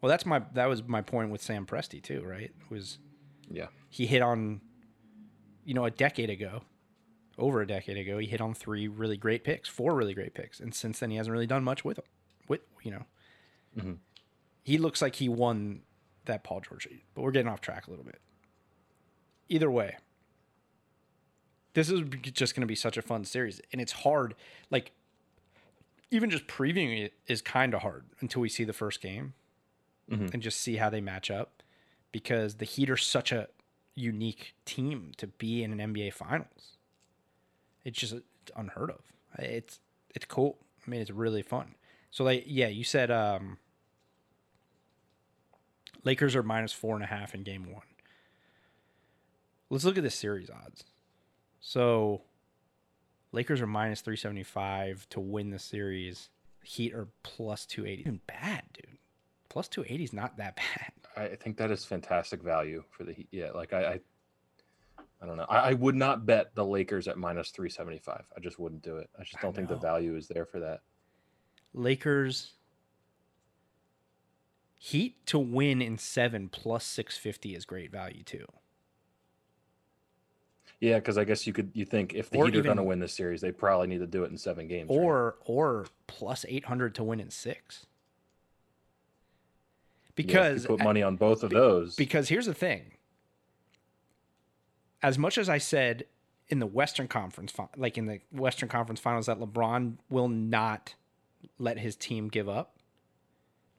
[0.00, 2.52] Well, that's my that was my point with Sam Presti too, right?
[2.70, 2.98] Was
[3.50, 3.68] Yeah.
[3.88, 4.60] he hit on,
[5.64, 6.62] you know, a decade ago,
[7.38, 10.60] over a decade ago, he hit on three really great picks, four really great picks,
[10.60, 12.06] and since then he hasn't really done much with them.
[12.48, 13.06] With you know,
[13.76, 13.98] Mhm.
[14.64, 15.82] he looks like he won
[16.24, 18.20] that Paul George, but we're getting off track a little bit.
[19.48, 19.96] Either way,
[21.74, 24.34] this is just going to be such a fun series, and it's hard.
[24.70, 24.92] Like,
[26.10, 29.32] even just previewing it is kind of hard until we see the first game
[30.10, 30.32] Mhm.
[30.34, 31.62] and just see how they match up
[32.12, 33.48] because the Heat are such a
[33.94, 36.76] unique team to be in an NBA Finals.
[37.84, 39.00] It's just it's unheard of.
[39.38, 39.80] It's
[40.14, 40.58] it's cool.
[40.86, 41.74] I mean, it's really fun.
[42.10, 43.58] So like, yeah, you said um,
[46.04, 47.82] Lakers are minus four and a half in Game One.
[49.70, 50.84] Let's look at the series odds.
[51.60, 52.22] So,
[53.30, 56.28] Lakers are minus three seventy five to win the series.
[56.62, 58.02] Heat are plus two eighty.
[58.02, 58.98] Even bad, dude.
[59.48, 60.92] Plus two eighty is not that bad.
[61.16, 63.28] I think that is fantastic value for the Heat.
[63.30, 64.00] Yeah, like I, I,
[65.20, 65.46] I don't know.
[65.48, 68.24] I, I would not bet the Lakers at minus three seventy five.
[68.36, 69.10] I just wouldn't do it.
[69.18, 70.80] I just don't think the value is there for that.
[71.74, 72.52] Lakers
[74.78, 78.46] Heat to win in seven plus six fifty is great value too.
[80.80, 82.82] Yeah, because I guess you could you think if the Or Heat are going to
[82.82, 84.90] win this series, they probably need to do it in seven games.
[84.90, 84.98] right?
[84.98, 87.86] Or or plus eight hundred to win in six.
[90.16, 91.94] Yeah, if you Because put money on both of those.
[91.96, 92.92] because here's the thing.
[95.02, 96.04] As much as I said
[96.48, 100.94] in the Western Conference, like in the Western Conference Finals, that LeBron will not
[101.58, 102.76] let his team give up.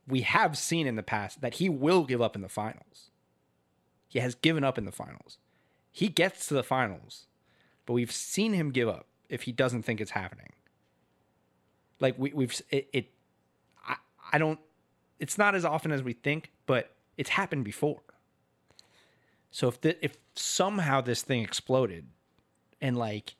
[0.07, 3.09] We have seen in the past that he will give up in the finals.
[4.07, 5.37] He has given up in the finals.
[5.91, 7.27] He gets to the finals,
[7.85, 10.49] but we've seen him give up if he doesn't think it's happening.
[11.99, 13.05] Like we, we've it, it
[13.87, 13.95] I,
[14.33, 14.59] I don't
[15.23, 18.01] it's not as often as we think, but it's happened before.
[19.51, 22.07] So if the, if somehow this thing exploded,
[22.81, 23.35] and like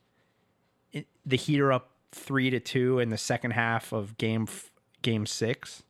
[0.92, 4.70] it, the Heat are up three to two in the second half of game f-
[5.02, 5.82] game six,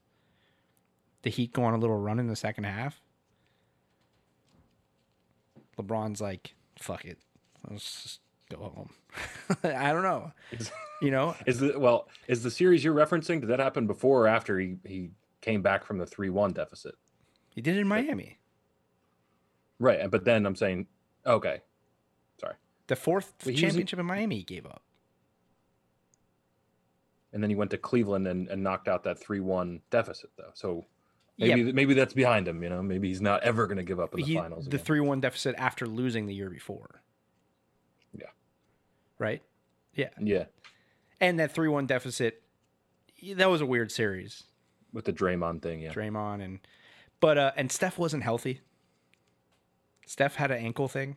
[1.23, 3.01] the Heat go on a little run in the second half.
[5.79, 7.19] LeBron's like, "Fuck it,
[7.71, 8.91] let's just go home."
[9.63, 11.37] I don't know, Is- you know.
[11.47, 13.41] Is the well is the series you're referencing?
[13.41, 15.11] Did that happen before or after he he
[15.45, 16.95] came back from the three one deficit?
[17.51, 18.39] He did it in Miami.
[19.79, 20.87] Right, but then I'm saying,
[21.27, 21.61] okay,
[22.41, 22.55] sorry,
[22.87, 24.83] The fourth But he was in- championship in Miami, he gave up.
[27.33, 30.51] and then he went to Cleveland and, and knocked out that three one deficit though.
[30.55, 30.87] So
[31.37, 31.57] Yeah.
[31.57, 32.63] maybe maybe that's behind him.
[32.63, 34.69] You know, maybe he's not ever going to give up in the he, finals.
[34.69, 37.03] the three one deficit after losing the year before.
[38.17, 38.29] Yeah.
[39.19, 39.43] Right.
[39.97, 40.47] Yeah, yeah,
[41.21, 42.43] and that three one deficit,
[43.37, 44.43] that was a weird series.
[44.95, 45.81] With the Draymond thing.
[45.81, 46.61] Yeah, Draymond and,
[47.21, 48.61] but uh, and Steph wasn't healthy.
[50.07, 51.17] Steph had an ankle thing.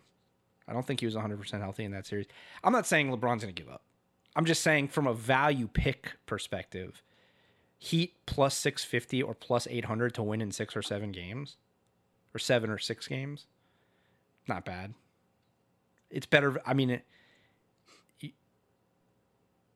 [0.68, 2.26] I don't think he was 100 percent healthy in that series.
[2.64, 3.84] I'm not saying LeBron's going to give up.
[4.36, 7.02] I'm just saying from a value pick perspective,
[7.80, 11.58] Heat plus 650 or plus 800 to win in six or seven games,
[12.34, 13.46] or seven or six games.
[14.48, 14.96] Not bad.
[16.10, 16.60] It's better.
[16.66, 18.34] I mean, it,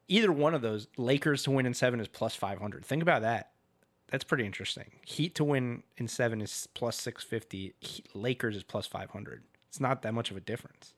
[0.07, 2.83] either one of those, Lakers to win in seven is plus 500.
[2.83, 3.51] Think about that.
[4.11, 4.91] That's pretty interesting.
[5.05, 7.73] Heat to win in seven is plus 650.
[7.79, 9.43] Heat- Lakers is plus 500.
[9.69, 10.93] It's not that much of a difference.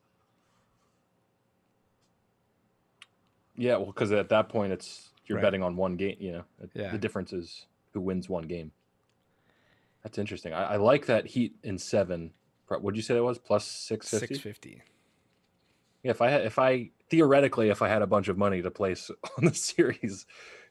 [3.55, 3.75] yeah.
[3.77, 5.43] Well, because at that point it's you're Right.
[5.43, 6.17] betting on one game.
[6.19, 6.91] You know, Yeah.
[6.91, 8.71] the difference is who wins one game.
[10.01, 10.53] That's interesting.
[10.53, 12.33] I, I like that Heat in seven.
[12.67, 13.37] What would you say that was?
[13.37, 14.35] Plus six fifty.
[14.35, 14.81] 650.
[16.01, 18.71] Yeah, if I had, if I theoretically, if I had a bunch of money to
[18.71, 20.25] place on the series,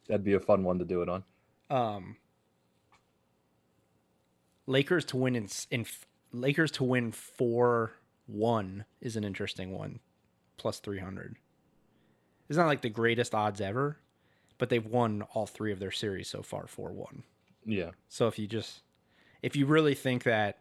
[0.08, 1.24] that'd be a fun one to do it on.
[1.70, 2.16] Um,
[4.66, 5.86] Lakers to win in, in
[6.32, 7.92] Lakers to win 4
[8.26, 10.00] 1 is an interesting one.
[10.56, 11.36] Plus 300.
[12.48, 13.98] It's not like the greatest odds ever,
[14.58, 17.22] but they've won all three of their series so far 4 1.
[17.64, 18.80] Yeah, So if you just
[19.42, 20.58] If you really think that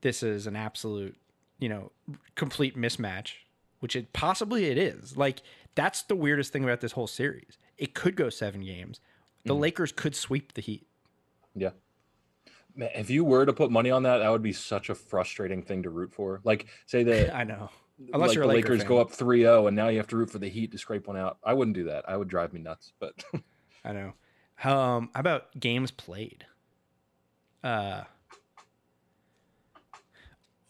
[0.00, 1.16] this is an absolute,
[1.58, 1.92] you know,
[2.34, 3.34] complete mismatch,
[3.80, 5.16] which it possibly it is.
[5.16, 5.42] Like
[5.74, 7.58] that's the weirdest thing about this whole series.
[7.78, 9.00] It could go 7 games.
[9.44, 9.62] The mm-hmm.
[9.62, 10.86] Lakers could sweep the Heat.
[11.54, 11.70] Yeah.
[12.74, 15.62] Man, if you were to put money on that, that would be such a frustrating
[15.62, 16.40] thing to root for.
[16.44, 17.70] Like, say that I know.
[18.14, 18.88] Unless like you're the Laker Lakers fan.
[18.88, 21.18] go up 3-0 and now you have to root for the Heat to scrape one
[21.18, 21.36] out.
[21.44, 22.08] I wouldn't do that.
[22.08, 22.92] I would drive me nuts.
[22.98, 23.12] But
[23.84, 24.12] I know.
[24.64, 26.46] Um, how about games played?
[27.62, 28.04] Uh,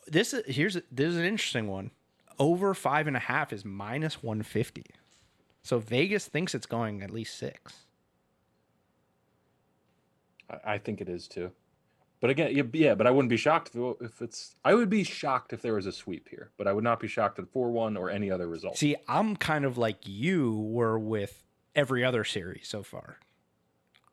[0.08, 1.92] this is here's this is an interesting one.
[2.38, 4.86] Over five and a half is minus one fifty.
[5.62, 7.84] So Vegas thinks it's going at least six.
[10.64, 11.52] I think it is too.
[12.20, 14.54] But again, yeah, but I wouldn't be shocked if, it- if it's.
[14.64, 17.08] I would be shocked if there was a sweep here, but I would not be
[17.08, 18.76] shocked at four one or any other result.
[18.76, 21.42] See, I'm kind of like you were with
[21.74, 23.18] every other series so far.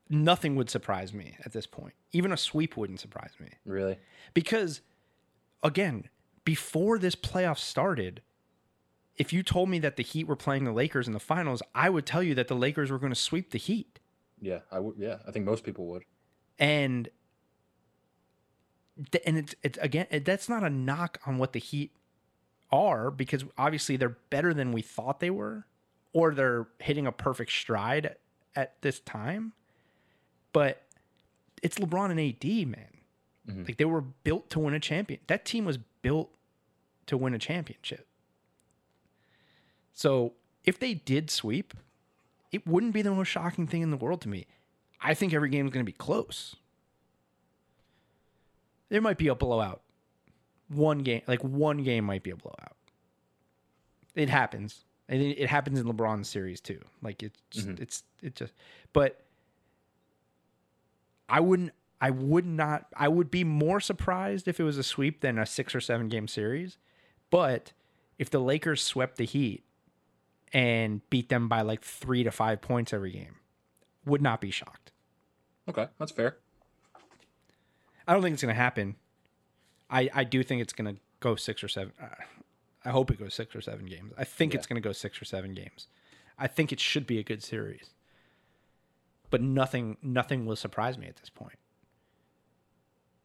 [0.09, 1.93] Nothing would surprise me at this point.
[2.13, 3.49] Even a sweep wouldn't surprise me.
[3.65, 3.97] Really?
[4.33, 4.79] Because
[5.61, 6.07] again,
[6.45, 8.21] before this playoff started,
[9.17, 11.89] if you told me that the Heat were playing the Lakers in the finals, I
[11.89, 13.99] would tell you that the Lakers were going to sweep the Heat.
[14.39, 14.95] Yeah, I would.
[14.97, 16.03] Yeah, I think most people would.
[16.57, 17.09] And
[19.25, 21.91] and it's it's again it, that's not a knock on what the Heat
[22.71, 25.65] are because obviously they're better than we thought they were
[26.13, 28.15] or they're hitting a perfect stride
[28.55, 29.53] at this time.
[30.51, 30.83] But
[31.61, 32.87] it's LeBron and AD, man.
[33.47, 33.63] Mm-hmm.
[33.63, 35.19] Like they were built to win a champion.
[35.27, 36.31] That team was built
[37.05, 38.07] to win a championship.
[39.93, 40.33] So
[40.65, 41.73] if they did sweep,
[42.51, 44.47] it wouldn't be the most shocking thing in the world to me.
[45.01, 46.55] I think every game is going to be close.
[48.89, 49.81] There might be a blowout.
[50.69, 52.75] One game, like one game, might be a blowout.
[54.15, 56.79] It happens, and it it happens in LeBron's series too.
[57.01, 57.81] Like it's just, mm-hmm.
[57.81, 58.53] it's it just,
[58.93, 59.21] but
[61.29, 61.71] I wouldn't.
[61.99, 62.87] I would not.
[62.95, 66.09] I would be more surprised if it was a sweep than a six or seven
[66.09, 66.77] game series.
[67.29, 67.73] But
[68.17, 69.63] if the Lakers swept the Heat
[70.53, 73.35] and beat them by like three to five points every game,
[74.05, 74.91] would not be shocked.
[75.69, 76.37] Okay, that's fair.
[78.07, 78.95] I don't think it's going to happen.
[79.89, 81.93] I I do think it's going to go six or seven.
[82.01, 82.07] Uh,
[82.85, 84.13] I hope it goes six or seven games.
[84.17, 85.87] I think it's going to go six or seven games.
[86.39, 87.91] I think it should be a good series.
[89.29, 91.57] But nothing nothing will surprise me at this point.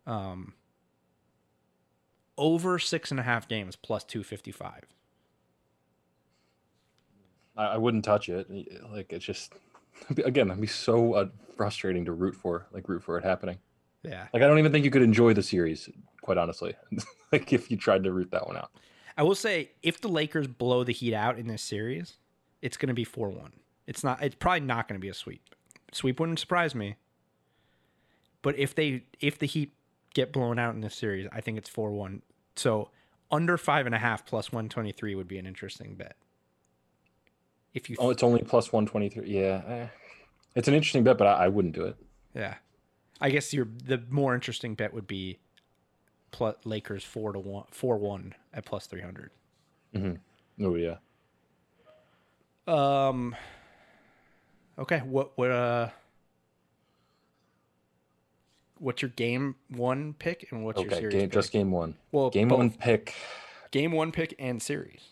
[0.05, 0.55] Um,
[2.37, 4.85] over six and a half games plus two fifty five.
[7.57, 8.49] I, I wouldn't touch it.
[8.91, 9.53] Like it's just
[10.25, 12.67] again, that'd be so uh, frustrating to root for.
[12.73, 13.59] Like root for it happening.
[14.03, 15.89] Yeah, Like I don't even think you could enjoy the series,
[16.23, 16.75] quite honestly.
[17.33, 18.71] like if you tried to root that one out.
[19.17, 22.17] I will say if the Lakers blow the Heat out in this series,
[22.63, 23.53] it's going to be four one.
[23.87, 24.23] It's not.
[24.23, 25.55] It's probably not going to be a sweep.
[25.93, 26.97] Sweep wouldn't surprise me.
[28.41, 29.73] But if they if the Heat
[30.15, 32.23] get blown out in this series, I think it's four one.
[32.57, 32.91] So
[33.31, 36.17] under five and a half plus one twenty three would be an interesting bet.
[37.75, 39.29] If you Oh, it's only plus one twenty three.
[39.29, 39.87] Yeah, eh.
[40.57, 41.97] it's an interesting bet, but I, I wouldn't do it.
[42.35, 42.55] yeah,
[43.23, 45.39] I guess your the more interesting bet would be
[46.33, 49.31] plus Lakers four to one four one at plus three hundred.
[50.61, 50.97] Oh yeah.
[52.67, 53.37] Um.
[54.77, 54.99] Okay.
[54.99, 55.39] What?
[55.39, 55.51] What?
[55.53, 55.89] Uh.
[58.79, 61.33] What's your game one pick and what's your series game, pick?
[61.33, 61.95] just game one.
[62.11, 63.15] Well, game one pick.
[63.71, 65.11] game one pick and series.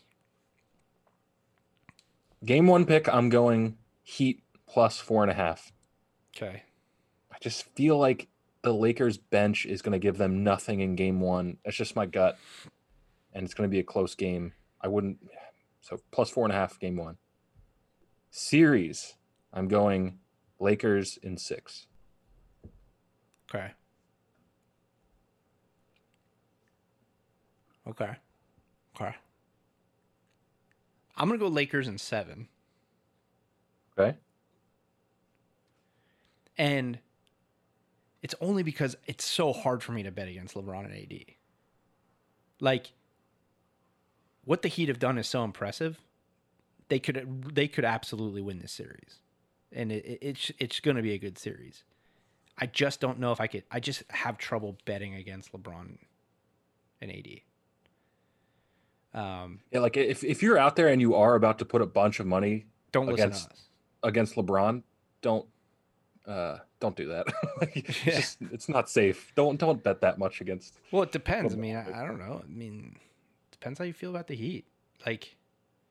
[2.45, 3.09] Game one pick.
[3.09, 5.73] I'm going Heat plus four and a half.
[6.37, 6.65] Okay.
[7.41, 8.29] Just feel like
[8.63, 11.57] the Lakers bench is going to give them nothing in game one.
[11.65, 12.39] That's just my gut,
[13.33, 14.53] and it's going to be a close game.
[14.81, 15.19] I wouldn't.
[15.81, 17.17] So plus four and a half game one.
[18.31, 19.15] Series.
[19.53, 20.19] I'm going
[20.59, 21.87] Lakers in six.
[23.53, 23.73] Okay.
[27.89, 28.11] Okay.
[29.01, 29.15] Okay.
[31.17, 32.49] I'm gonna go Lakers in seven,
[33.99, 34.17] Okay.
[36.57, 36.99] and
[38.23, 41.25] it's only because it's so hard for me to bet against LeBron and AD.
[42.61, 42.93] Like,
[44.45, 45.99] what the Heat have done is so impressive.
[46.89, 49.21] They could they could absolutely win this series,
[49.73, 51.85] and it, it, it's it's going to be a good series.
[52.59, 53.63] I just don't know if I could.
[53.71, 55.97] I just have trouble betting against LeBron
[57.01, 57.29] and AD.
[59.13, 61.87] Um, Yeah, like if, if you're out there and you are about to put a
[61.87, 63.63] bunch of money don't listen Against- to us.
[64.03, 64.83] against LeBron,
[65.23, 65.47] don't
[66.27, 67.27] uh don't do that.
[67.61, 68.17] like, it's Yeah.
[68.17, 69.33] just it's not safe.
[69.35, 71.55] Don't don't bet that much against Well, it depends.
[71.55, 72.43] I mean, I, I don't know.
[72.45, 72.97] I mean,
[73.51, 74.67] depends how you feel about the Heat.
[75.07, 75.37] Like,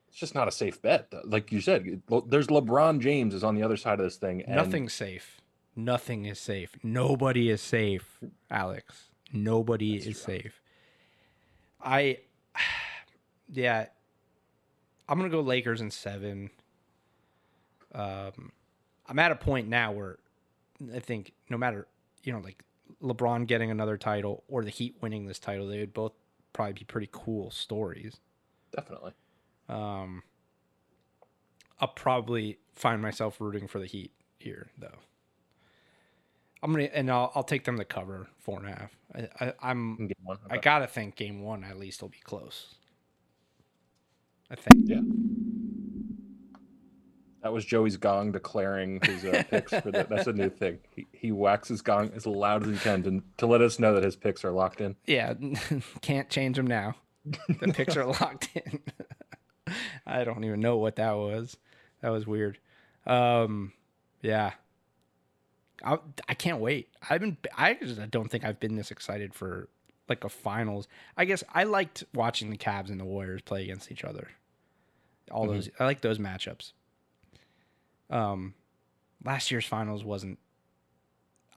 [0.08, 1.12] it's just not a safe bet.
[1.24, 4.42] Like you said, there's LeBron James is on the other side of this thing.
[4.42, 5.40] And nothing's safe.
[5.76, 6.76] Nothing is safe.
[6.82, 8.18] Nobody is safe,
[8.50, 9.10] Alex.
[9.32, 10.60] Nobody is safe.
[11.80, 12.18] I,
[13.48, 13.86] yeah,
[15.08, 16.50] I'm gonna go Lakers in seven.
[17.94, 18.52] Um,
[19.10, 20.18] I'm at a point now where
[20.94, 21.88] I think no matter
[22.22, 22.62] you know like
[23.02, 26.12] LeBron getting another title or the Heat winning this title, they would both
[26.52, 28.16] probably be pretty cool stories.
[28.74, 29.12] Definitely.
[29.68, 30.22] Um,
[31.80, 34.98] I'll probably find myself rooting for the Heat here, though.
[36.62, 38.96] I'm gonna and I'll I'll take them to cover four and a half.
[39.14, 40.38] I, I I'm one.
[40.48, 42.74] I gotta think game one at least will be close.
[44.50, 44.88] I think.
[44.88, 45.00] Yeah.
[47.42, 50.78] That was Joey's gong declaring his uh, picks for the, that's a new thing.
[50.94, 53.94] He, he whacks his gong as loud as he can to, to let us know
[53.94, 54.96] that his picks are locked in.
[55.06, 55.34] Yeah,
[56.02, 56.96] can't change them now.
[57.24, 58.80] The picks are locked in.
[60.06, 61.56] I don't even know what that was.
[62.02, 62.58] That was weird.
[63.06, 63.72] Um,
[64.22, 64.52] yeah,
[65.82, 66.88] I I can't wait.
[67.08, 69.68] I've been I just don't think I've been this excited for
[70.08, 70.88] like a finals.
[71.16, 74.28] I guess I liked watching the Cavs and the Warriors play against each other.
[75.30, 76.72] All those I like those matchups.
[78.10, 78.54] Um,
[79.24, 80.38] last year's finals wasn't.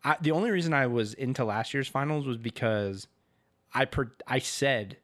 [0.03, 3.07] I, the only reason I was into last year's finals was because
[3.73, 4.97] I per, I said,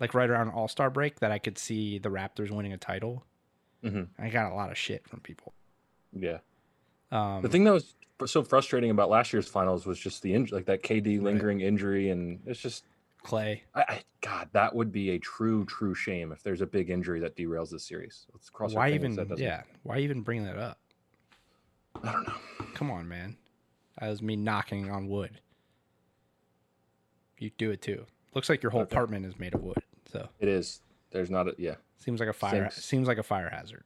[0.00, 3.24] like right around All Star break, that I could see the Raptors winning a title.
[3.84, 4.08] Mhm.
[4.18, 5.52] I got a lot of shit from people.
[6.12, 6.38] Yeah.
[7.10, 7.94] Um, The thing that was
[8.26, 12.08] so frustrating about last year's finals was just the injury, like that KD lingering injury,
[12.10, 12.84] and it's just,
[13.22, 13.62] Clay.
[13.74, 17.20] I, I God, that would be a true, true shame if there's a big injury
[17.20, 18.26] that derails this series.
[18.32, 18.72] Let's cross.
[18.74, 19.16] Why fingers even?
[19.16, 19.62] that doesn't- Yeah.
[19.82, 20.78] Why even bring that up?
[22.02, 22.34] I don't know.
[22.74, 23.36] Come on, man.
[24.00, 25.40] That was me knocking on wood.
[27.38, 28.06] You do it too.
[28.34, 28.92] Looks like your whole Okay.
[28.94, 29.82] apartment is made of wood.
[30.10, 30.80] So It is.
[31.10, 31.74] There's not a yeah.
[31.98, 32.70] seems like a fire.
[32.70, 32.84] Sinks.
[32.84, 33.84] Seems like a fire hazard.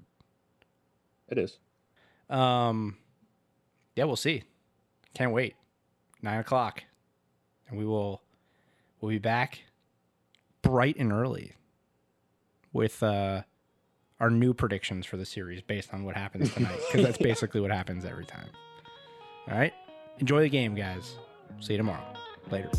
[1.28, 1.59] It is.
[2.30, 2.99] Um,
[3.97, 4.45] yeah, we'll see.
[5.14, 5.57] Can't wait.
[6.22, 6.84] Nine o'clock,
[7.68, 8.22] and we will
[9.01, 9.61] we'll be back
[10.62, 11.53] bright and early
[12.72, 13.42] with uh
[14.18, 17.70] our new predictions for the series based on what happens tonight because that's basically what
[17.70, 18.49] happens every time.
[19.49, 19.74] All right,
[20.18, 21.16] enjoy the game, guys.
[21.61, 22.14] See you tomorrow.
[22.51, 22.70] Later.